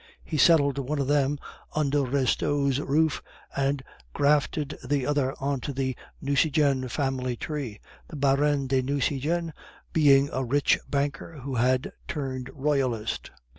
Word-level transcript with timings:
He 0.23 0.35
settled 0.37 0.79
one 0.79 0.97
of 0.97 1.05
them 1.05 1.37
under 1.75 2.01
Restaud's 2.03 2.79
roof, 2.81 3.21
and 3.55 3.83
grafted 4.13 4.75
the 4.83 5.05
other 5.05 5.35
into 5.39 5.73
the 5.73 5.95
Nucingen 6.19 6.87
family 6.89 7.35
tree, 7.35 7.79
the 8.07 8.15
Baron 8.15 8.65
de 8.65 8.81
Nucingen 8.81 9.53
being 9.93 10.27
a 10.33 10.43
rich 10.43 10.79
banker 10.89 11.33
who 11.43 11.53
had 11.53 11.91
turned 12.07 12.49
Royalist. 12.51 13.29